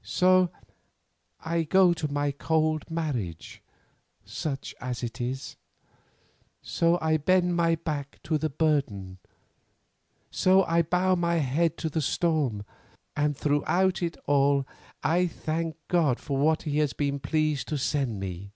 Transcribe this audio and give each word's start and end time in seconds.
So 0.00 0.48
I 1.38 1.62
go 1.64 1.92
to 1.92 2.08
my 2.10 2.30
cold 2.32 2.90
marriage, 2.90 3.60
such 4.24 4.74
as 4.80 5.02
it 5.02 5.20
is; 5.20 5.56
so 6.62 6.98
I 7.02 7.18
bend 7.18 7.54
my 7.56 7.74
back 7.74 8.18
to 8.22 8.38
the 8.38 8.48
burden, 8.48 9.18
so 10.30 10.64
I 10.64 10.80
bow 10.80 11.14
my 11.14 11.34
head 11.34 11.76
to 11.76 11.90
the 11.90 12.00
storm; 12.00 12.64
and 13.14 13.36
throughout 13.36 14.02
it 14.02 14.16
all 14.24 14.66
I 15.02 15.26
thank 15.26 15.76
God 15.88 16.20
for 16.20 16.38
what 16.38 16.62
he 16.62 16.78
has 16.78 16.94
been 16.94 17.20
pleased 17.20 17.68
to 17.68 17.76
send 17.76 18.18
me. 18.18 18.52